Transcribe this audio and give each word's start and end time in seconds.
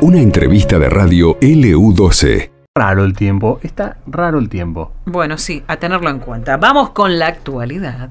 Una 0.00 0.20
entrevista 0.20 0.78
de 0.78 0.90
radio 0.90 1.38
LU12. 1.40 2.50
Raro 2.74 3.04
el 3.04 3.14
tiempo, 3.14 3.60
está 3.62 3.98
raro 4.06 4.38
el 4.38 4.48
tiempo. 4.48 4.92
Bueno, 5.04 5.38
sí, 5.38 5.62
a 5.68 5.76
tenerlo 5.76 6.10
en 6.10 6.18
cuenta. 6.18 6.56
Vamos 6.56 6.90
con 6.90 7.18
la 7.18 7.28
actualidad. 7.28 8.10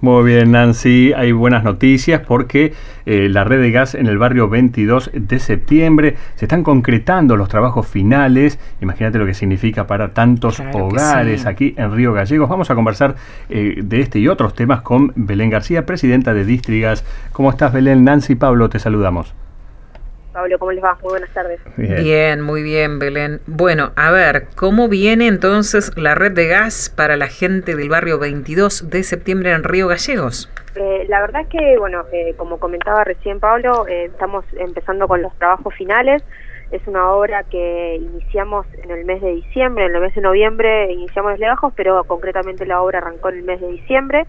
Muy 0.00 0.24
bien, 0.24 0.52
Nancy. 0.52 1.12
Hay 1.16 1.32
buenas 1.32 1.64
noticias 1.64 2.20
porque 2.24 2.72
eh, 3.04 3.28
la 3.28 3.42
red 3.42 3.60
de 3.60 3.72
gas 3.72 3.96
en 3.96 4.06
el 4.06 4.16
barrio 4.16 4.48
22 4.48 5.10
de 5.12 5.40
septiembre 5.40 6.14
se 6.36 6.44
están 6.44 6.62
concretando 6.62 7.36
los 7.36 7.48
trabajos 7.48 7.88
finales. 7.88 8.60
Imagínate 8.80 9.18
lo 9.18 9.26
que 9.26 9.34
significa 9.34 9.88
para 9.88 10.14
tantos 10.14 10.62
hogares 10.72 11.46
aquí 11.46 11.74
en 11.76 11.92
Río 11.92 12.12
Gallegos. 12.12 12.48
Vamos 12.48 12.70
a 12.70 12.76
conversar 12.76 13.16
eh, 13.48 13.80
de 13.82 14.00
este 14.00 14.20
y 14.20 14.28
otros 14.28 14.54
temas 14.54 14.82
con 14.82 15.12
Belén 15.16 15.50
García, 15.50 15.84
presidenta 15.84 16.32
de 16.32 16.44
Distrigas. 16.44 17.04
¿Cómo 17.32 17.50
estás, 17.50 17.72
Belén? 17.72 18.04
Nancy 18.04 18.36
Pablo, 18.36 18.68
te 18.68 18.78
saludamos. 18.78 19.34
Pablo, 20.38 20.56
¿cómo 20.60 20.70
les 20.70 20.84
va? 20.84 20.96
Muy 21.02 21.10
buenas 21.10 21.30
tardes. 21.30 21.60
Bien. 21.76 22.40
muy 22.42 22.62
bien, 22.62 23.00
Belén. 23.00 23.40
Bueno, 23.48 23.90
a 23.96 24.12
ver, 24.12 24.46
¿cómo 24.54 24.88
viene 24.88 25.26
entonces 25.26 25.90
la 25.96 26.14
red 26.14 26.30
de 26.30 26.46
gas 26.46 26.94
para 26.94 27.16
la 27.16 27.26
gente 27.26 27.74
del 27.74 27.88
barrio 27.88 28.20
22 28.20 28.88
de 28.88 29.02
septiembre 29.02 29.50
en 29.50 29.64
Río 29.64 29.88
Gallegos? 29.88 30.48
Eh, 30.76 31.06
la 31.08 31.20
verdad 31.22 31.42
es 31.42 31.48
que, 31.48 31.76
bueno, 31.76 32.04
eh, 32.12 32.34
como 32.36 32.60
comentaba 32.60 33.02
recién 33.02 33.40
Pablo, 33.40 33.88
eh, 33.88 34.04
estamos 34.04 34.44
empezando 34.56 35.08
con 35.08 35.22
los 35.22 35.36
trabajos 35.38 35.74
finales. 35.74 36.22
Es 36.70 36.86
una 36.86 37.10
obra 37.10 37.42
que 37.42 37.96
iniciamos 37.96 38.64
en 38.84 38.92
el 38.92 39.04
mes 39.06 39.20
de 39.20 39.32
diciembre, 39.32 39.86
en 39.86 39.96
el 39.96 40.00
mes 40.00 40.14
de 40.14 40.20
noviembre 40.20 40.92
iniciamos 40.92 41.32
los 41.32 41.40
legajos, 41.40 41.72
pero 41.74 42.04
concretamente 42.04 42.64
la 42.64 42.80
obra 42.80 42.98
arrancó 42.98 43.30
en 43.30 43.38
el 43.38 43.42
mes 43.42 43.60
de 43.60 43.72
diciembre 43.72 44.24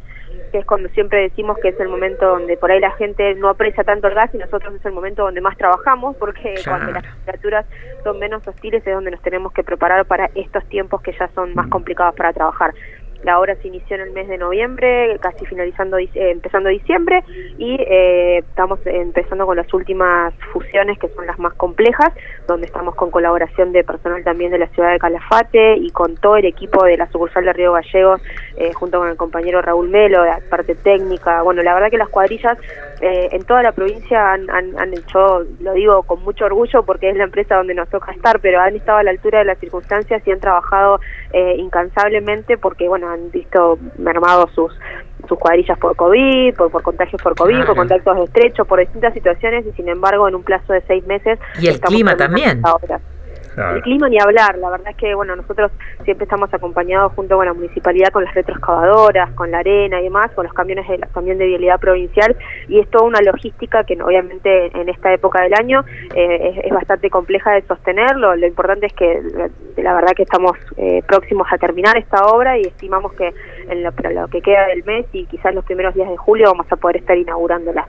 que 0.51 0.59
es 0.59 0.65
cuando 0.65 0.89
siempre 0.89 1.21
decimos 1.21 1.57
que 1.61 1.69
es 1.69 1.79
el 1.79 1.89
momento 1.89 2.27
donde 2.27 2.57
por 2.57 2.71
ahí 2.71 2.79
la 2.79 2.91
gente 2.91 3.35
no 3.35 3.49
aprecia 3.49 3.83
tanto 3.83 4.07
el 4.07 4.15
gas 4.15 4.33
y 4.33 4.37
nosotros 4.37 4.73
es 4.73 4.85
el 4.85 4.93
momento 4.93 5.23
donde 5.23 5.41
más 5.41 5.57
trabajamos 5.57 6.15
porque 6.17 6.55
cuando 6.65 6.91
las 6.91 7.03
temperaturas 7.03 7.65
son 8.03 8.19
menos 8.19 8.47
hostiles 8.47 8.85
es 8.85 8.93
donde 8.93 9.11
nos 9.11 9.21
tenemos 9.21 9.53
que 9.53 9.63
preparar 9.63 10.05
para 10.05 10.29
estos 10.35 10.65
tiempos 10.69 11.01
que 11.01 11.13
ya 11.13 11.29
son 11.35 11.53
más 11.53 11.67
complicados 11.67 12.15
para 12.15 12.33
trabajar. 12.33 12.73
La 13.23 13.39
obra 13.39 13.55
se 13.55 13.67
inició 13.67 13.97
en 13.97 14.03
el 14.03 14.11
mes 14.11 14.29
de 14.29 14.37
noviembre, 14.37 15.17
casi 15.19 15.45
finalizando, 15.45 15.97
eh, 15.97 16.09
empezando 16.13 16.69
diciembre, 16.69 17.23
y 17.57 17.75
eh, 17.79 18.37
estamos 18.37 18.79
empezando 18.85 19.45
con 19.45 19.57
las 19.57 19.73
últimas 19.73 20.33
fusiones, 20.53 20.97
que 20.99 21.09
son 21.09 21.27
las 21.27 21.37
más 21.37 21.53
complejas, 21.55 22.13
donde 22.47 22.67
estamos 22.67 22.95
con 22.95 23.11
colaboración 23.11 23.73
de 23.73 23.83
personal 23.83 24.23
también 24.23 24.51
de 24.51 24.59
la 24.59 24.67
ciudad 24.67 24.91
de 24.91 24.99
Calafate 24.99 25.75
y 25.77 25.89
con 25.91 26.15
todo 26.15 26.37
el 26.37 26.45
equipo 26.45 26.85
de 26.85 26.95
la 26.95 27.11
sucursal 27.11 27.43
de 27.43 27.53
Río 27.53 27.73
Gallegos, 27.73 28.21
eh, 28.55 28.71
junto 28.73 28.99
con 28.99 29.09
el 29.09 29.17
compañero 29.17 29.61
Raúl 29.61 29.89
Melo, 29.89 30.23
la 30.23 30.39
parte 30.49 30.75
técnica. 30.75 31.41
Bueno, 31.41 31.61
la 31.61 31.73
verdad 31.73 31.89
que 31.89 31.97
las 31.97 32.09
cuadrillas 32.09 32.57
en 33.01 33.43
toda 33.45 33.63
la 33.63 33.71
provincia 33.71 34.33
han, 34.33 34.49
han 34.49 34.93
hecho, 34.93 35.45
lo 35.61 35.73
digo 35.73 36.03
con 36.03 36.21
mucho 36.21 36.43
orgullo 36.43 36.83
porque 36.83 37.09
es 37.09 37.15
la 37.15 37.23
empresa 37.23 37.55
donde 37.55 37.73
nos 37.73 37.87
toca 37.87 38.11
estar, 38.11 38.41
pero 38.41 38.59
han 38.59 38.75
estado 38.75 38.97
a 38.97 39.03
la 39.03 39.11
altura 39.11 39.39
de 39.39 39.45
las 39.45 39.57
circunstancias 39.57 40.21
y 40.25 40.31
han 40.31 40.41
trabajado 40.41 40.99
incansablemente 41.31 42.57
porque, 42.57 42.89
bueno, 42.89 43.08
han 43.09 43.31
visto 43.31 43.77
mermados 43.97 44.51
sus 44.53 44.71
sus 45.27 45.37
cuadrillas 45.37 45.77
por 45.77 45.95
COVID, 45.95 46.55
por, 46.55 46.71
por 46.71 46.81
contagios 46.81 47.21
por 47.21 47.35
COVID, 47.35 47.65
por 47.65 47.75
contactos 47.75 48.17
estrechos, 48.19 48.65
por 48.67 48.79
distintas 48.79 49.13
situaciones 49.13 49.65
y 49.65 49.71
sin 49.73 49.89
embargo 49.89 50.27
en 50.27 50.35
un 50.35 50.43
plazo 50.43 50.73
de 50.73 50.81
seis 50.87 51.05
meses... 51.05 51.37
Y 51.59 51.67
el 51.67 51.79
clima 51.79 52.15
también. 52.15 52.61
El 53.75 53.81
clima 53.81 54.09
ni 54.09 54.17
hablar, 54.19 54.57
la 54.57 54.69
verdad 54.69 54.89
es 54.91 54.95
que 54.95 55.13
bueno, 55.13 55.35
nosotros 55.35 55.71
siempre 56.03 56.23
estamos 56.23 56.53
acompañados 56.53 57.13
junto 57.13 57.35
con 57.35 57.45
la 57.45 57.53
municipalidad 57.53 58.09
con 58.09 58.23
las 58.23 58.33
retroexcavadoras, 58.33 59.31
con 59.31 59.51
la 59.51 59.59
arena 59.59 59.99
y 59.99 60.05
demás, 60.05 60.31
con 60.31 60.45
los 60.45 60.53
camiones 60.53 60.87
de, 60.87 60.97
también 61.13 61.37
de 61.37 61.45
vialidad 61.45 61.79
provincial 61.79 62.35
y 62.67 62.79
es 62.79 62.89
toda 62.89 63.05
una 63.05 63.21
logística 63.21 63.83
que 63.83 64.01
obviamente 64.01 64.67
en 64.79 64.89
esta 64.89 65.13
época 65.13 65.41
del 65.43 65.53
año 65.53 65.83
eh, 66.15 66.61
es, 66.63 66.73
bastante 66.73 67.09
compleja 67.09 67.51
de 67.51 67.61
sostenerlo. 67.63 68.35
Lo 68.35 68.47
importante 68.47 68.85
es 68.85 68.93
que 68.93 69.21
la 69.77 69.93
verdad 69.93 70.13
que 70.15 70.23
estamos 70.23 70.57
eh, 70.77 71.03
próximos 71.05 71.47
a 71.51 71.57
terminar 71.57 71.97
esta 71.97 72.25
obra 72.25 72.57
y 72.57 72.61
estimamos 72.61 73.13
que 73.13 73.33
en 73.67 73.83
lo, 73.83 73.91
lo, 74.13 74.27
que 74.29 74.41
queda 74.41 74.67
del 74.67 74.83
mes 74.85 75.05
y 75.11 75.25
quizás 75.25 75.53
los 75.53 75.65
primeros 75.65 75.93
días 75.93 76.09
de 76.09 76.15
julio 76.15 76.45
vamos 76.51 76.67
a 76.71 76.77
poder 76.77 76.97
estar 76.97 77.17
inaugurándola. 77.17 77.87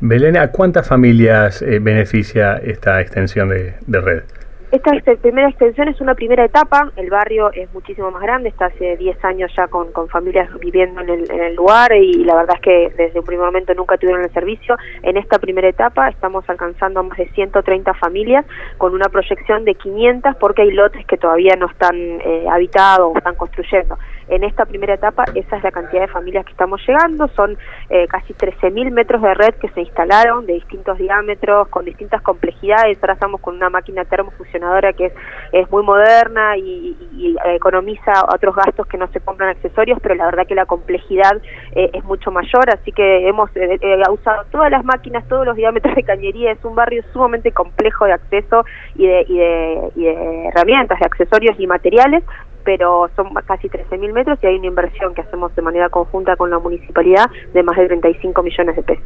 Belén, 0.00 0.36
¿a 0.36 0.50
cuántas 0.50 0.88
familias 0.88 1.62
eh, 1.62 1.78
beneficia 1.78 2.56
esta 2.56 3.00
extensión 3.00 3.50
de 3.50 4.00
red? 4.00 4.22
Esta 4.72 4.90
primera 5.20 5.50
extensión 5.50 5.88
es 5.88 6.00
una 6.00 6.14
primera 6.14 6.46
etapa, 6.46 6.90
el 6.96 7.10
barrio 7.10 7.52
es 7.52 7.70
muchísimo 7.74 8.10
más 8.10 8.22
grande, 8.22 8.48
está 8.48 8.66
hace 8.66 8.96
10 8.96 9.22
años 9.22 9.52
ya 9.54 9.68
con, 9.68 9.92
familias 10.08 10.48
viviendo 10.60 11.02
en 11.02 11.30
el, 11.30 11.54
lugar 11.54 11.92
y 11.92 12.24
la 12.24 12.36
verdad 12.36 12.56
es 12.56 12.62
que 12.62 12.94
desde 12.96 13.18
un 13.20 13.26
primer 13.26 13.44
momento 13.44 13.74
nunca 13.74 13.98
tuvieron 13.98 14.24
el 14.24 14.32
servicio. 14.32 14.78
En 15.02 15.18
esta 15.18 15.38
primera 15.38 15.68
etapa 15.68 16.08
estamos 16.08 16.48
alcanzando 16.48 17.02
más 17.02 17.18
de 17.18 17.28
130 17.32 17.92
familias 17.92 18.46
con 18.78 18.94
una 18.94 19.10
proyección 19.10 19.66
de 19.66 19.74
500 19.74 20.36
porque 20.36 20.62
hay 20.62 20.70
lotes 20.70 21.04
que 21.04 21.18
todavía 21.18 21.54
no 21.58 21.66
están 21.66 21.94
eh, 21.94 22.46
habitados 22.50 23.12
o 23.14 23.18
están 23.18 23.34
construyendo. 23.34 23.98
En 24.32 24.44
esta 24.44 24.64
primera 24.64 24.94
etapa 24.94 25.24
esa 25.34 25.58
es 25.58 25.62
la 25.62 25.70
cantidad 25.70 26.00
de 26.00 26.08
familias 26.08 26.46
que 26.46 26.52
estamos 26.52 26.80
llegando, 26.88 27.28
son 27.36 27.58
eh, 27.90 28.06
casi 28.08 28.32
13.000 28.32 28.90
metros 28.90 29.20
de 29.20 29.34
red 29.34 29.54
que 29.56 29.68
se 29.68 29.82
instalaron 29.82 30.46
de 30.46 30.54
distintos 30.54 30.96
diámetros, 30.96 31.68
con 31.68 31.84
distintas 31.84 32.22
complejidades, 32.22 32.96
ahora 33.02 33.12
estamos 33.12 33.42
con 33.42 33.56
una 33.56 33.68
máquina 33.68 34.06
termofusionadora 34.06 34.94
que 34.94 35.06
es, 35.06 35.12
es 35.52 35.70
muy 35.70 35.82
moderna 35.82 36.56
y, 36.56 36.96
economiza 37.44 38.24
otros 38.34 38.56
gastos 38.56 38.86
que 38.86 38.96
no 38.96 39.06
se 39.08 39.20
compran 39.20 39.50
accesorios, 39.50 39.98
pero 40.02 40.14
la 40.14 40.24
verdad 40.26 40.46
que 40.46 40.54
la 40.54 40.66
complejidad 40.66 41.40
eh, 41.72 41.90
es 41.92 42.04
mucho 42.04 42.30
mayor, 42.30 42.70
así 42.70 42.90
que 42.90 43.28
hemos 43.28 43.50
eh, 43.54 43.78
usado 44.10 44.44
todas 44.50 44.70
las 44.70 44.84
máquinas, 44.84 45.28
todos 45.28 45.44
los 45.44 45.56
diámetros 45.56 45.94
de 45.94 46.02
cañería, 46.02 46.52
es 46.52 46.64
un 46.64 46.74
barrio 46.74 47.02
sumamente 47.12 47.52
complejo 47.52 48.06
de 48.06 48.12
acceso 48.12 48.64
y 48.94 49.06
de, 49.06 49.24
y 49.28 49.38
de, 49.38 49.92
y 49.96 50.04
de 50.04 50.48
herramientas, 50.48 50.98
de 50.98 51.06
accesorios 51.06 51.54
y 51.58 51.66
materiales, 51.66 52.24
pero 52.64 53.10
son 53.16 53.32
casi 53.46 53.68
13.000 53.68 54.12
metros 54.12 54.38
y 54.42 54.46
hay 54.46 54.56
una 54.56 54.66
inversión 54.66 55.14
que 55.14 55.22
hacemos 55.22 55.54
de 55.54 55.62
manera 55.62 55.88
conjunta 55.88 56.36
con 56.36 56.50
la 56.50 56.58
municipalidad 56.58 57.30
de 57.52 57.62
más 57.62 57.76
de 57.76 57.86
35 57.86 58.42
millones 58.42 58.76
de 58.76 58.82
pesos. 58.82 59.04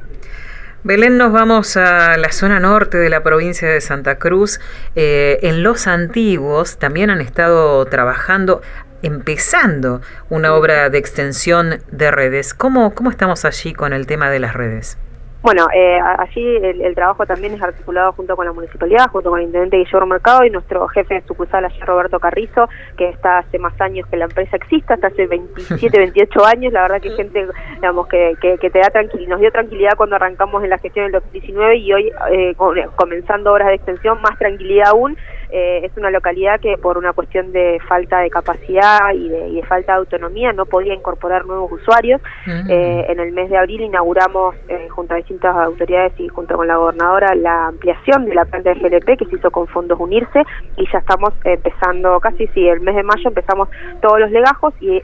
Belén, 0.84 1.18
nos 1.18 1.32
vamos 1.32 1.76
a 1.76 2.16
la 2.16 2.30
zona 2.30 2.60
norte 2.60 2.96
de 2.96 3.10
la 3.10 3.24
provincia 3.24 3.68
de 3.68 3.80
Santa 3.80 4.18
Cruz. 4.18 4.60
Eh, 4.94 5.40
en 5.42 5.64
Los 5.64 5.88
Antiguos 5.88 6.78
también 6.78 7.10
han 7.10 7.20
estado 7.20 7.84
trabajando, 7.86 8.62
empezando 9.02 10.00
una 10.30 10.54
obra 10.54 10.88
de 10.88 10.98
extensión 10.98 11.80
de 11.90 12.10
redes. 12.12 12.54
¿Cómo, 12.54 12.94
cómo 12.94 13.10
estamos 13.10 13.44
allí 13.44 13.72
con 13.72 13.92
el 13.92 14.06
tema 14.06 14.30
de 14.30 14.38
las 14.38 14.54
redes? 14.54 14.96
Bueno, 15.46 15.68
eh, 15.72 16.00
allí 16.00 16.56
el, 16.56 16.92
trabajo 16.96 17.24
también 17.24 17.54
es 17.54 17.62
articulado 17.62 18.10
junto 18.14 18.34
con 18.34 18.46
la 18.46 18.52
municipalidad, 18.52 19.06
junto 19.12 19.30
con 19.30 19.38
el 19.38 19.46
intendente 19.46 19.76
Guillermo 19.76 20.08
Mercado 20.08 20.44
y 20.44 20.50
nuestro 20.50 20.88
jefe 20.88 21.14
de 21.14 21.22
sucursal 21.22 21.64
allí, 21.64 21.78
Roberto 21.82 22.18
Carrizo, 22.18 22.68
que 22.96 23.10
está 23.10 23.38
hace 23.38 23.56
más 23.60 23.80
años 23.80 24.08
que 24.08 24.16
la 24.16 24.24
empresa 24.24 24.56
exista, 24.56 24.94
hasta 24.94 25.06
hace 25.06 25.28
27, 25.28 25.96
28 25.96 26.44
años. 26.52 26.72
La 26.72 26.82
verdad 26.82 27.00
que 27.00 27.10
gente, 27.10 27.46
digamos, 27.76 28.08
que, 28.08 28.34
que, 28.40 28.58
te 28.58 28.76
da 28.80 28.90
tranquilidad, 28.90 29.30
nos 29.30 29.40
dio 29.40 29.52
tranquilidad 29.52 29.92
cuando 29.96 30.16
arrancamos 30.16 30.64
en 30.64 30.70
la 30.70 30.78
gestión 30.78 31.12
del 31.12 31.22
2019 31.22 31.76
y 31.76 31.92
hoy, 31.92 32.12
eh, 32.32 32.56
comenzando 32.96 33.52
horas 33.52 33.68
de 33.68 33.74
extensión, 33.74 34.20
más 34.20 34.36
tranquilidad 34.40 34.88
aún. 34.88 35.16
Eh, 35.50 35.82
es 35.84 35.96
una 35.96 36.10
localidad 36.10 36.60
que 36.60 36.76
por 36.76 36.98
una 36.98 37.12
cuestión 37.12 37.52
de 37.52 37.78
falta 37.88 38.20
de 38.20 38.30
capacidad 38.30 39.14
y 39.14 39.28
de, 39.28 39.62
falta 39.62 39.92
de 39.92 39.98
autonomía 39.98 40.52
no 40.52 40.66
podía 40.66 40.94
incorporar 40.94 41.46
nuevos 41.46 41.70
usuarios. 41.72 42.20
Eh, 42.68 43.06
en 43.08 43.20
el 43.20 43.32
mes 43.32 43.50
de 43.50 43.56
abril 43.56 43.82
inauguramos 43.82 44.54
eh, 44.68 44.88
junto 44.90 45.14
a 45.14 45.16
autoridades 45.44 46.12
y 46.18 46.28
junto 46.28 46.56
con 46.56 46.66
la 46.66 46.76
gobernadora 46.76 47.34
la 47.34 47.68
ampliación 47.68 48.26
de 48.26 48.34
la 48.34 48.44
planta 48.44 48.74
de 48.74 48.80
GLP 48.80 49.18
que 49.18 49.26
se 49.26 49.36
hizo 49.36 49.50
con 49.50 49.66
fondos 49.66 49.98
unirse 50.00 50.42
y 50.76 50.86
ya 50.90 50.98
estamos 50.98 51.32
empezando 51.44 52.18
casi, 52.20 52.46
sí, 52.48 52.68
el 52.68 52.80
mes 52.80 52.96
de 52.96 53.02
mayo 53.02 53.28
empezamos 53.28 53.68
todos 54.00 54.20
los 54.20 54.30
legajos 54.30 54.74
y 54.80 55.02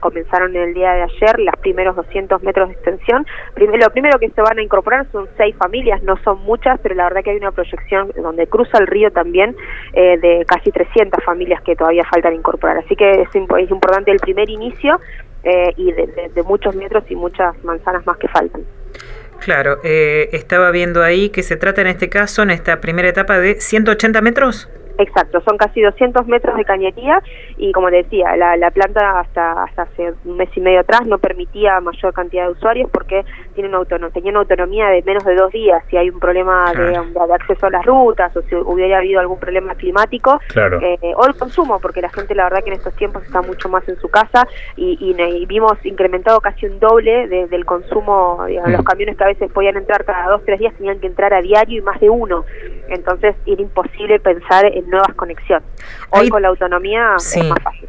comenzaron 0.00 0.54
el 0.56 0.74
día 0.74 0.92
de 0.92 1.02
ayer 1.02 1.38
los 1.38 1.56
primeros 1.60 1.96
200 1.96 2.42
metros 2.42 2.68
de 2.68 2.74
extensión. 2.74 3.26
Lo 3.56 3.90
primero 3.90 4.18
que 4.18 4.30
se 4.30 4.40
van 4.42 4.58
a 4.58 4.62
incorporar 4.62 5.06
son 5.12 5.28
seis 5.36 5.54
familias, 5.56 6.02
no 6.02 6.16
son 6.24 6.42
muchas, 6.42 6.78
pero 6.80 6.94
la 6.94 7.04
verdad 7.04 7.22
que 7.22 7.30
hay 7.30 7.36
una 7.36 7.52
proyección 7.52 8.10
donde 8.22 8.46
cruza 8.46 8.78
el 8.78 8.86
río 8.86 9.10
también 9.10 9.56
eh, 9.92 10.18
de 10.18 10.44
casi 10.46 10.70
300 10.70 11.22
familias 11.24 11.62
que 11.62 11.76
todavía 11.76 12.04
faltan 12.04 12.34
incorporar. 12.34 12.78
Así 12.78 12.96
que 12.96 13.22
es, 13.22 13.34
importante 13.34 14.10
el 14.10 14.18
primer 14.18 14.48
inicio 14.50 15.00
eh, 15.44 15.72
y 15.76 15.92
de, 15.92 16.42
muchos 16.44 16.74
metros 16.74 17.04
y 17.10 17.16
muchas 17.16 17.62
manzanas 17.64 18.06
más 18.06 18.16
que 18.18 18.28
faltan. 18.28 18.62
Claro, 19.40 19.80
eh, 19.84 20.28
estaba 20.32 20.70
viendo 20.70 21.02
ahí 21.02 21.30
que 21.30 21.42
se 21.42 21.56
trata 21.56 21.80
en 21.80 21.86
este 21.86 22.08
caso, 22.08 22.42
en 22.42 22.50
esta 22.50 22.80
primera 22.80 23.08
etapa, 23.08 23.38
de 23.38 23.60
180 23.60 24.20
metros. 24.20 24.68
Exacto, 24.98 25.40
son 25.42 25.56
casi 25.56 25.80
200 25.80 26.26
metros 26.26 26.56
de 26.56 26.64
cañería 26.64 27.22
y 27.56 27.70
como 27.72 27.88
decía, 27.88 28.36
la, 28.36 28.56
la 28.56 28.70
planta 28.72 29.20
hasta, 29.20 29.62
hasta 29.62 29.82
hace 29.82 30.12
un 30.24 30.36
mes 30.36 30.48
y 30.56 30.60
medio 30.60 30.80
atrás 30.80 31.06
no 31.06 31.18
permitía 31.18 31.80
mayor 31.80 32.12
cantidad 32.12 32.46
de 32.46 32.52
usuarios 32.52 32.90
porque 32.90 33.24
tiene 33.54 33.68
una 33.68 33.78
autonomía, 33.78 34.12
tenía 34.12 34.30
una 34.30 34.40
autonomía 34.40 34.88
de 34.88 35.02
menos 35.02 35.24
de 35.24 35.36
dos 35.36 35.52
días. 35.52 35.84
Si 35.88 35.96
hay 35.96 36.10
un 36.10 36.18
problema 36.18 36.72
de, 36.72 36.90
de 36.90 37.34
acceso 37.34 37.66
a 37.66 37.70
las 37.70 37.86
rutas 37.86 38.36
o 38.36 38.42
si 38.42 38.54
hubiera 38.54 38.98
habido 38.98 39.20
algún 39.20 39.38
problema 39.38 39.74
climático 39.76 40.40
eh, 40.56 40.98
o 41.14 41.26
el 41.26 41.36
consumo, 41.36 41.78
porque 41.80 42.02
la 42.02 42.08
gente 42.08 42.34
la 42.34 42.44
verdad 42.44 42.64
que 42.64 42.70
en 42.70 42.76
estos 42.76 42.94
tiempos 42.94 43.22
está 43.24 43.40
mucho 43.40 43.68
más 43.68 43.88
en 43.88 43.98
su 44.00 44.08
casa 44.08 44.46
y, 44.76 44.98
y, 45.00 45.46
vimos 45.46 45.74
incrementado 45.84 46.40
casi 46.40 46.66
un 46.66 46.78
doble 46.78 47.28
del 47.28 47.64
consumo, 47.64 48.44
digamos, 48.46 48.72
los 48.72 48.80
mm. 48.80 48.84
camiones 48.84 49.16
que 49.16 49.24
a 49.24 49.28
veces 49.28 49.50
podían 49.52 49.76
entrar 49.76 50.04
cada 50.04 50.28
dos, 50.28 50.42
tres 50.44 50.58
días 50.58 50.74
tenían 50.74 50.98
que 51.00 51.06
entrar 51.06 51.32
a 51.32 51.40
diario 51.40 51.78
y 51.78 51.82
más 51.82 52.00
de 52.00 52.10
uno. 52.10 52.44
Entonces 52.88 53.36
era 53.46 53.62
imposible 53.62 54.18
pensar 54.20 54.66
en 54.66 54.87
nuevas 54.88 55.14
conexiones. 55.14 55.68
Hoy 56.10 56.28
con 56.28 56.42
la 56.42 56.48
autonomía 56.48 57.16
es 57.16 57.44
más 57.44 57.62
fácil. 57.62 57.88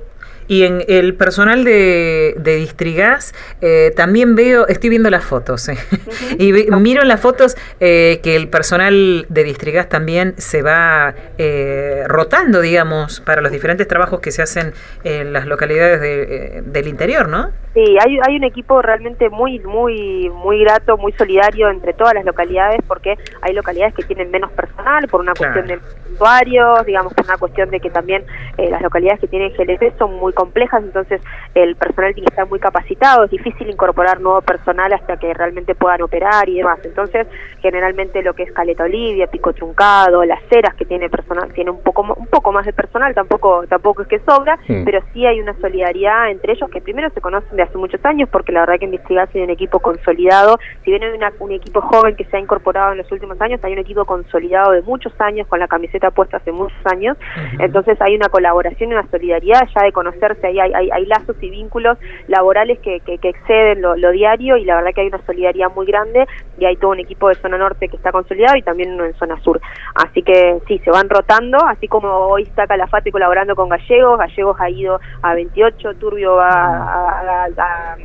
Y 0.50 0.64
en 0.64 0.84
el 0.88 1.14
personal 1.14 1.64
de, 1.64 2.34
de 2.40 2.56
Distrigas 2.56 3.36
eh, 3.62 3.94
también 3.96 4.34
veo, 4.36 4.66
estoy 4.68 4.90
viendo 4.90 5.12
las 5.12 5.24
fotos, 5.24 5.70
eh, 5.70 5.78
y 6.40 6.52
miro 6.52 7.04
en 7.04 7.08
las 7.08 7.22
fotos 7.22 7.56
eh, 7.80 8.20
que 8.24 8.36
el 8.36 8.50
personal 8.50 9.28
de 9.30 9.44
Distrigas 9.44 9.90
también 9.90 10.34
se 10.38 10.64
va 10.64 11.14
rotando, 12.08 12.62
digamos, 12.62 13.22
para 13.22 13.42
los 13.42 13.52
diferentes 13.52 13.88
trabajos 13.88 14.22
que 14.22 14.32
se 14.32 14.42
hacen 14.42 14.74
en 15.04 15.34
las 15.34 15.46
localidades 15.46 16.02
del 16.66 16.88
interior, 16.88 17.30
¿no? 17.30 17.52
Sí, 17.76 17.84
hay, 18.04 18.18
hay 18.28 18.36
un 18.36 18.44
equipo 18.44 18.82
realmente 18.82 19.30
muy, 19.30 19.60
muy, 19.60 20.30
muy 20.30 20.60
grato, 20.62 20.98
muy 20.98 21.12
solidario 21.14 21.70
entre 21.70 21.94
todas 21.94 22.16
las 22.16 22.26
localidades, 22.26 22.80
porque 22.88 23.16
hay 23.42 23.54
localidades 23.54 23.94
que 23.94 24.04
tienen 24.04 24.32
menos 24.32 24.52
personal 24.52 25.08
por 25.08 25.22
una 25.22 25.34
cuestión 25.34 25.68
de 25.68 25.80
usuarios, 26.14 26.86
digamos, 26.86 27.14
por 27.14 27.26
una 27.26 27.38
cuestión 27.38 27.70
de 27.70 27.80
que 27.80 27.92
también 27.92 28.26
las 28.58 28.82
localidades 28.82 29.20
que 29.20 29.28
tienen 29.28 29.54
GLP 29.54 29.98
son 29.98 30.16
muy 30.16 30.34
complejas, 30.40 30.82
entonces 30.82 31.22
el 31.54 31.76
personal 31.76 32.14
tiene 32.14 32.28
que 32.28 32.34
estar 32.34 32.48
muy 32.48 32.60
capacitado, 32.60 33.26
es 33.26 33.32
difícil 33.32 33.70
incorporar 33.70 34.22
nuevo 34.22 34.40
personal 34.42 34.94
hasta 34.94 35.18
que 35.18 35.34
realmente 35.34 35.76
puedan 35.76 36.02
operar 36.02 36.48
y 36.48 36.56
demás. 36.60 36.80
Entonces, 36.86 37.28
generalmente 37.62 38.24
lo 38.24 38.34
que 38.34 38.44
es 38.44 38.54
Caleta 38.54 38.86
Olivia, 38.86 39.28
Pico 39.28 39.52
Truncado, 39.52 40.24
Las 40.24 40.42
Ceras 40.50 40.76
que 40.76 40.86
tiene 40.86 41.10
personal, 41.10 41.52
tiene 41.54 41.72
un 41.72 41.82
poco 41.82 42.02
un 42.18 42.28
poco 42.28 42.54
más 42.54 42.66
de 42.66 42.72
personal, 42.72 43.14
tampoco 43.14 43.66
tampoco 43.68 44.04
es 44.04 44.08
que 44.08 44.20
sobra, 44.20 44.58
pero 44.86 45.02
sí 45.12 45.26
hay 45.26 45.42
una 45.42 45.54
solidaridad 45.60 46.32
entre 46.32 46.54
ellos 46.54 46.70
que 46.70 46.80
primero 46.80 47.10
se 47.10 47.20
conocen 47.20 47.58
de 47.58 47.64
hace 47.64 47.78
muchos 47.78 48.04
años 48.06 48.30
porque 48.32 48.54
la 48.54 48.62
verdad 48.62 48.80
que 48.80 48.86
Investigas 48.86 49.30
tiene 49.30 49.46
un 49.48 49.52
equipo 49.52 49.80
consolidado, 49.80 50.58
si 50.86 50.92
bien 50.92 51.04
hay 51.04 51.10
un 51.40 51.52
equipo 51.52 51.82
joven 51.82 52.16
que 52.16 52.24
se 52.26 52.38
ha 52.38 52.40
incorporado 52.40 52.94
en 52.94 53.00
los 53.00 53.12
últimos 53.12 53.40
años, 53.42 53.60
hay 53.64 53.74
un 53.74 53.80
equipo 53.80 54.06
consolidado 54.06 54.72
de 54.72 54.82
muchos 54.84 55.14
años 55.20 55.48
con 55.48 55.60
la 55.60 55.68
camiseta 55.68 56.12
puesta 56.12 56.38
hace 56.38 56.54
muchos 56.54 56.80
años, 56.86 57.18
entonces 57.60 57.98
hay 58.02 58.16
una 58.16 58.30
colaboración 58.30 58.92
y 58.92 58.94
una 58.94 59.08
solidaridad 59.10 59.68
ya 59.76 59.84
de 59.84 59.92
conocer 59.92 60.29
hay, 60.44 60.60
hay, 60.60 60.90
hay 60.92 61.06
lazos 61.06 61.36
y 61.42 61.50
vínculos 61.50 61.98
laborales 62.28 62.80
que, 62.80 63.00
que, 63.02 63.20
exceden 63.22 63.82
lo, 63.82 63.96
diario 64.12 64.58
y 64.58 64.66
la 64.66 64.76
verdad 64.76 64.92
que 64.94 65.02
hay 65.02 65.08
una 65.08 65.22
solidaridad 65.26 65.72
muy 65.76 65.86
grande 65.86 66.26
y 66.58 66.66
hay 66.66 66.76
todo 66.76 66.92
un 66.92 67.00
equipo 67.00 67.30
de 67.30 67.36
zona 67.36 67.58
norte 67.58 67.88
que 67.88 67.98
está 67.98 68.12
consolidado 68.12 68.58
y 68.58 68.62
también 68.62 68.94
uno 68.94 69.06
en 69.06 69.14
zona 69.16 69.40
sur. 69.42 69.62
Así 69.96 70.24
que 70.24 70.60
sí, 70.68 70.80
se 70.80 70.92
van 70.92 71.10
rotando, 71.10 71.58
así 71.66 71.88
como 71.88 72.10
hoy 72.10 72.44
está 72.44 72.68
Calafate 72.68 73.12
colaborando 73.12 73.56
con 73.56 73.70
Gallegos, 73.70 74.20
Gallegos 74.20 74.58
ha 74.60 74.70
ido 74.70 75.00
a 75.22 75.34
28, 75.34 75.96
Turbio 75.96 76.36
va 76.36 76.50
a, 76.50 77.46
a, 77.46 77.98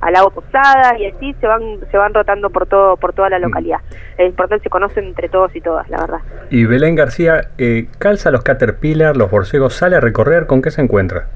a 0.00 0.10
Lago 0.10 0.30
Posada 0.30 0.98
y 0.98 1.06
así 1.06 1.34
se 1.40 1.46
van 1.46 1.80
se 1.90 1.96
van 1.96 2.14
rotando 2.14 2.50
por 2.50 2.66
todo 2.66 2.96
por 2.96 3.12
toda 3.12 3.30
la 3.30 3.38
mm. 3.38 3.42
localidad. 3.42 3.80
Es 4.16 4.28
importante 4.28 4.64
se 4.64 4.70
conocen 4.70 5.04
entre 5.04 5.28
todos 5.28 5.54
y 5.54 5.60
todas, 5.60 5.88
la 5.88 5.98
verdad. 5.98 6.18
Y 6.50 6.64
Belén 6.64 6.94
García 6.94 7.48
eh, 7.58 7.88
calza 7.98 8.30
los 8.30 8.42
Caterpillar, 8.42 9.16
los 9.16 9.30
borcegos, 9.30 9.74
sale 9.74 9.96
a 9.96 10.00
recorrer, 10.00 10.46
¿con 10.46 10.62
qué 10.62 10.70
se 10.70 10.82
encuentra? 10.82 11.28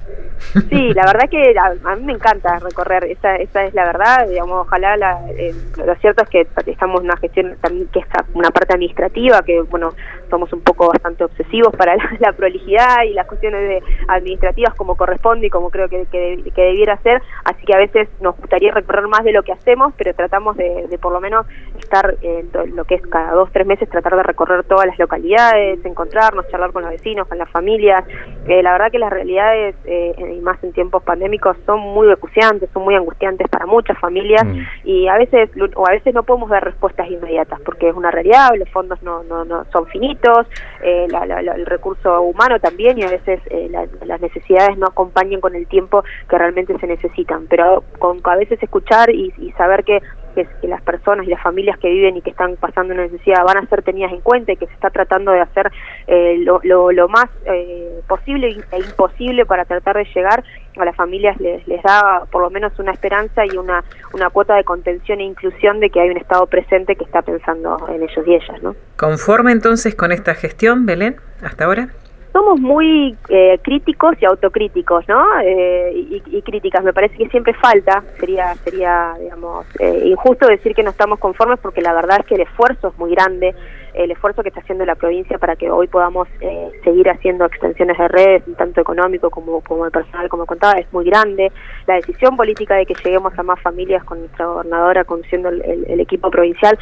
Sí, 0.69 0.93
la 0.93 1.07
verdad 1.07 1.31
que 1.31 1.55
a, 1.59 1.97
mí 1.97 2.05
me 2.05 2.13
encanta 2.13 2.59
recorrer, 2.59 3.05
esa, 3.05 3.37
esa 3.37 3.65
es 3.65 3.75
la 3.75 3.85
verdad, 3.85 4.29
digamos, 4.29 4.67
ojalá, 4.67 4.97
la, 4.97 5.21
eh, 5.31 5.55
lo 5.85 5.95
cierto 5.97 6.25
es 6.25 6.29
que 6.29 6.47
estamos 6.67 7.01
en 7.01 7.07
una 7.07 7.17
gestión 7.17 7.57
también 7.61 7.89
que 7.89 8.01
es 8.01 8.07
una 8.35 8.51
parte 8.51 8.75
administrativa, 8.75 9.43
que 9.43 9.63
bueno, 9.63 9.95
somos 10.29 10.53
un 10.53 10.61
poco 10.61 10.89
bastante 10.89 11.25
obsesivos 11.25 11.75
para 11.75 11.97
la, 12.21 12.33
prolijidad 12.33 13.03
y 13.05 13.15
las 13.15 13.27
cuestiones 13.27 13.69
de 13.69 13.83
administrativas 14.09 14.75
como 14.75 14.97
corresponde 14.97 15.47
y 15.47 15.51
como 15.51 15.71
creo 15.71 15.89
que, 15.89 16.07
que, 16.07 16.53
debiera 16.55 16.97
ser, 16.99 17.23
así 17.45 17.65
que 17.65 17.75
a 17.75 17.79
veces 17.79 18.09
nos 18.21 18.37
gustaría 18.37 18.73
recorrer 18.73 19.09
más 19.09 19.25
de 19.25 19.33
lo 19.33 19.43
que 19.43 19.53
hacemos, 19.53 19.95
pero 19.97 20.15
tratamos 20.15 20.57
de, 20.57 20.87
de 20.89 20.99
por 20.99 21.13
lo 21.13 21.21
menos 21.21 21.47
estar 21.79 22.15
en 22.23 22.51
lo 22.75 22.85
que 22.85 22.97
es 22.97 23.03
cada 23.07 23.33
dos, 23.33 23.51
tres 23.53 23.67
meses, 23.67 23.89
tratar 23.89 24.17
de 24.17 24.23
recorrer 24.23 24.65
todas 24.65 24.87
las 24.87 24.99
localidades, 24.99 25.85
encontrarnos, 25.85 26.49
charlar 26.49 26.73
con 26.73 26.83
los 26.83 26.91
vecinos, 26.91 27.27
con 27.27 27.39
las 27.39 27.51
familias, 27.51 28.05
eh, 28.47 28.63
la 28.63 28.73
verdad 28.73 28.91
que 28.91 28.99
las 28.99 29.11
realidades... 29.11 29.75
Eh, 29.85 30.32
y 30.33 30.41
más 30.41 30.63
en 30.65 30.73
tiempos 30.73 31.03
pandémicos 31.03 31.57
son 31.67 31.81
muy 31.81 32.11
acuciantes, 32.11 32.71
son 32.73 32.85
muy 32.85 32.95
angustiantes 32.95 33.49
para 33.49 33.67
muchas 33.67 33.99
familias 33.99 34.45
mm. 34.45 34.59
y 34.85 35.09
a 35.09 35.17
veces 35.17 35.51
o 35.77 35.87
a 35.87 35.93
veces 35.93 36.15
no 36.15 36.23
podemos 36.23 36.51
dar 36.51 36.65
respuestas 36.65 37.11
inmediatas 37.11 37.61
porque 37.61 37.89
es 37.89 37.95
una 37.95 38.11
realidad, 38.11 38.51
los 38.57 38.69
fondos 38.71 39.03
no, 39.03 39.23
no, 39.25 39.45
no 39.45 39.65
son 39.73 39.87
finitos, 39.87 40.47
eh, 40.83 41.07
el 41.09 41.67
recurso 41.67 42.23
humano 42.23 42.59
también 42.61 42.99
y 42.99 43.03
a 43.03 43.11
veces 43.11 43.41
eh, 43.51 43.71
las 44.05 44.21
necesidades 44.21 44.77
no 44.79 44.87
acompañan 44.87 45.41
con 45.41 45.55
el 45.55 45.67
tiempo 45.67 46.05
que 46.29 46.39
realmente 46.39 46.79
se 46.79 46.87
necesitan, 46.87 47.47
pero 47.49 47.85
con 47.99 48.21
a 48.25 48.37
veces 48.37 48.63
escuchar 48.63 49.11
y, 49.11 49.33
y 49.39 49.53
saber 49.53 49.85
que 49.85 50.01
que, 50.33 50.47
las 50.63 50.83
personas 50.83 51.27
y 51.27 51.31
las 51.31 51.43
familias 51.43 51.79
que 51.79 51.89
viven 51.89 52.17
y 52.17 52.23
que 52.23 52.31
están 52.31 52.57
pasando 52.57 52.95
una 52.95 53.05
necesidad 53.05 53.45
van 53.45 53.59
a 53.59 53.67
ser 53.67 53.83
tenidas 53.83 54.13
en 54.13 54.21
cuenta 54.21 54.53
y 54.53 54.57
que 54.57 54.67
se 54.67 54.73
está 54.73 54.91
tratando 54.91 55.33
de 55.33 55.41
hacer 55.41 55.71
eh, 56.07 56.39
lo, 56.39 56.61
lo, 56.63 57.09
más 57.09 57.27
eh, 57.47 58.01
posible 58.09 58.57
e 58.71 58.79
imposible 58.79 59.47
para 59.47 59.65
tratar 59.65 59.97
de 59.97 60.05
llegar 60.15 60.45
a 60.77 60.85
las 60.85 60.97
familias 60.97 61.39
les, 61.41 61.67
les 61.69 61.83
da 61.83 62.25
por 62.31 62.43
lo 62.43 62.51
menos 62.51 62.79
una 62.79 62.93
esperanza 62.93 63.45
y 63.45 63.57
una, 63.57 63.85
una 64.13 64.31
cuota 64.31 64.55
de 64.55 64.65
contención 64.65 65.21
e 65.21 65.25
inclusión 65.25 65.81
de 65.81 65.91
que 65.91 66.01
hay 66.01 66.11
un 66.11 66.17
Estado 66.17 66.47
presente 66.47 66.97
que 66.97 67.05
está 67.05 67.23
pensando 67.23 67.77
en 67.89 68.03
ellos 68.03 68.27
y 68.27 68.35
ellas. 68.35 68.63
¿no? 68.63 68.75
¿Conforme 68.97 69.53
entonces 69.53 69.95
con 69.95 70.13
esta 70.13 70.35
gestión, 70.35 70.87
Belén, 70.87 71.17
hasta 71.43 71.65
ahora? 71.65 71.89
Somos 72.33 72.59
muy 72.61 73.17
eh, 73.29 73.59
críticos 73.63 74.17
y 74.21 74.25
autocríticos, 74.25 75.07
¿no? 75.07 75.25
Eh, 75.45 76.21
y, 76.27 76.43
críticas. 76.43 76.83
Me 76.83 76.93
parece 76.93 77.17
que 77.17 77.29
siempre 77.29 77.55
falta. 77.55 78.03
Sería, 78.19 78.55
sería, 78.65 79.15
digamos, 79.21 79.67
eh, 79.79 80.05
injusto 80.07 80.47
decir 80.47 80.75
que 80.75 80.83
no 80.83 80.91
estamos 80.91 81.19
conformes 81.19 81.59
porque 81.61 81.83
la 81.83 81.93
verdad 81.93 82.19
es 82.21 82.27
que 82.27 82.35
el 82.37 82.43
esfuerzo 82.43 82.89
es 82.89 82.99
muy 82.99 83.11
grande 83.11 83.55
el 83.95 84.11
esfuerzo 84.11 84.43
que 84.43 84.49
está 84.49 84.61
haciendo 84.61 84.85
la 84.85 84.95
provincia 84.95 85.39
para 85.39 85.57
que 85.57 85.71
hoy 85.71 85.87
podamos 85.87 86.29
eh, 86.41 86.71
seguir 86.85 87.09
haciendo 87.11 87.45
extensiones 87.45 87.99
de 87.99 88.09
redes, 88.09 88.43
tanto 88.57 88.81
económico 88.81 89.31
como, 89.31 89.61
como 89.63 89.87
el 89.87 89.93
personal, 89.93 90.29
como 90.29 90.47
contaba, 90.47 90.79
es 90.79 90.93
muy 90.93 91.05
grande. 91.05 91.53
La 91.87 91.95
decisión 91.95 92.37
política 92.37 92.75
de 92.77 92.87
que 92.87 92.95
lleguemos 92.95 93.39
a 93.39 93.43
más 93.43 93.61
familias 93.61 94.05
con 94.05 94.21
nuestra 94.21 94.47
gobernadora 94.47 95.05
conduciendo 95.05 95.49
el, 95.49 96.01
equipo 96.03 96.31
provincial 96.31 96.77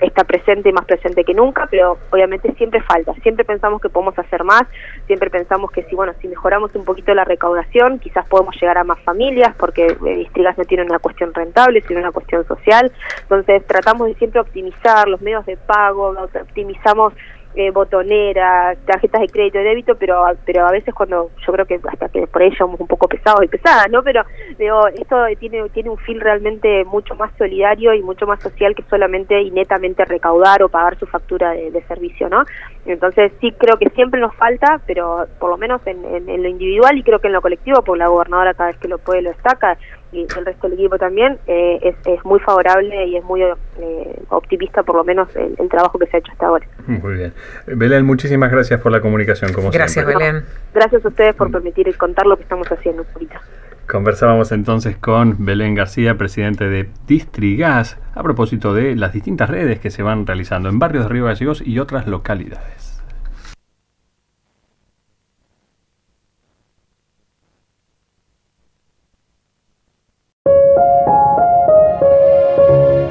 está 0.00 0.24
presente 0.24 0.68
y 0.68 0.72
más 0.72 0.84
presente 0.84 1.24
que 1.24 1.32
nunca, 1.32 1.66
pero 1.70 1.96
obviamente 2.10 2.52
siempre 2.54 2.82
falta. 2.82 3.14
Siempre 3.22 3.44
pensamos 3.44 3.80
que 3.80 3.88
podemos 3.88 4.18
hacer 4.18 4.44
más, 4.44 4.62
siempre 5.06 5.30
pensamos 5.30 5.70
que 5.70 5.84
si, 5.84 5.96
bueno, 5.96 6.12
si 6.20 6.28
mejoramos 6.28 6.74
un 6.74 6.84
poquito 6.84 7.14
la 7.14 7.24
recaudación, 7.24 7.98
quizás 7.98 8.26
podemos 8.28 8.54
llegar 8.60 8.78
a 8.78 8.84
más 8.84 9.00
familias, 9.00 9.54
porque 9.58 9.86
eh, 9.86 10.16
Distrigas 10.16 10.58
no 10.58 10.64
tiene 10.64 10.84
una 10.84 10.98
cuestión 10.98 11.32
rentable, 11.32 11.82
sino 11.86 12.00
una 12.00 12.12
cuestión 12.12 12.46
social. 12.46 12.92
Entonces 13.22 13.66
tratamos 13.66 14.08
de 14.08 14.14
siempre 14.14 14.40
optimizar 14.40 15.08
los 15.08 15.20
medios 15.20 15.46
de 15.46 15.56
pago, 15.56 16.12
optimizamos 16.48 17.12
eh, 17.54 17.70
botoneras, 17.72 18.78
tarjetas 18.86 19.22
de 19.22 19.28
crédito 19.28 19.58
y 19.58 19.64
débito, 19.64 19.96
pero 19.96 20.24
pero 20.44 20.66
a 20.66 20.70
veces 20.70 20.94
cuando 20.94 21.30
yo 21.44 21.52
creo 21.52 21.66
que 21.66 21.80
hasta 21.90 22.08
que 22.08 22.26
por 22.26 22.42
ahí 22.42 22.54
somos 22.54 22.78
un 22.78 22.86
poco 22.86 23.08
pesados 23.08 23.42
y 23.42 23.48
pesadas, 23.48 23.90
¿no? 23.90 24.02
Pero 24.02 24.22
digo, 24.58 24.86
esto 24.88 25.16
tiene 25.40 25.68
tiene 25.70 25.90
un 25.90 25.98
feel 25.98 26.20
realmente 26.20 26.84
mucho 26.84 27.14
más 27.16 27.32
solidario 27.36 27.94
y 27.94 28.02
mucho 28.02 28.26
más 28.26 28.40
social 28.42 28.74
que 28.76 28.84
solamente 28.84 29.40
y 29.40 29.50
netamente 29.50 30.04
recaudar 30.04 30.62
o 30.62 30.68
pagar 30.68 30.98
su 30.98 31.06
factura 31.06 31.52
de, 31.52 31.82
servicio, 31.88 32.28
¿no? 32.28 32.44
Entonces 32.86 33.32
sí 33.40 33.52
creo 33.58 33.76
que 33.76 33.88
siempre 33.90 34.20
nos 34.20 34.34
falta, 34.36 34.80
pero 34.86 35.26
por 35.40 35.50
lo 35.50 35.56
menos 35.56 35.80
en, 35.86 36.04
en, 36.04 36.42
lo 36.42 36.48
individual 36.48 36.96
y 36.98 37.02
creo 37.02 37.18
que 37.18 37.28
en 37.28 37.32
lo 37.32 37.42
colectivo, 37.42 37.82
porque 37.82 37.98
la 37.98 38.08
gobernadora 38.08 38.54
cada 38.54 38.70
vez 38.70 38.78
que 38.78 38.88
lo 38.88 38.98
puede 38.98 39.22
lo 39.22 39.30
destaca, 39.30 39.78
y 40.12 40.22
el 40.22 40.44
resto 40.44 40.68
del 40.68 40.78
equipo 40.78 40.98
también, 40.98 41.38
eh, 41.46 41.78
es, 41.82 41.96
es, 42.06 42.24
muy 42.24 42.40
favorable 42.40 43.06
y 43.06 43.16
es 43.16 43.24
muy 43.24 43.42
eh, 43.42 44.22
optimista 44.30 44.82
por 44.82 44.96
lo 44.96 45.04
menos 45.04 45.28
el, 45.36 45.54
el, 45.58 45.68
trabajo 45.68 45.98
que 45.98 46.06
se 46.06 46.16
ha 46.16 46.20
hecho 46.20 46.32
hasta 46.32 46.46
ahora. 46.46 46.66
Muy 46.86 47.14
bien. 47.14 47.34
Belén, 47.66 48.04
muchísimas 48.04 48.50
gracias 48.50 48.80
por 48.80 48.90
la 48.92 49.00
comunicación, 49.00 49.52
como 49.52 49.70
gracias, 49.70 50.06
Belén. 50.06 50.44
gracias 50.72 51.04
a 51.04 51.08
ustedes 51.08 51.34
por 51.34 51.50
permitir 51.50 51.94
contar 51.96 52.26
lo 52.26 52.36
que 52.36 52.42
estamos 52.42 52.70
haciendo 52.70 53.04
ahorita. 53.14 53.40
Conversábamos 53.86 54.52
entonces 54.52 54.98
con 54.98 55.36
Belén 55.46 55.74
García, 55.74 56.18
presidente 56.18 56.68
de 56.68 56.90
Distrigas, 57.06 57.96
a 58.14 58.22
propósito 58.22 58.74
de 58.74 58.94
las 58.94 59.14
distintas 59.14 59.48
redes 59.48 59.80
que 59.80 59.90
se 59.90 60.02
van 60.02 60.26
realizando 60.26 60.68
en 60.68 60.78
barrios 60.78 61.04
de 61.04 61.08
Río 61.08 61.24
Gallegos 61.24 61.62
y 61.64 61.78
otras 61.78 62.06
localidades. 62.06 62.87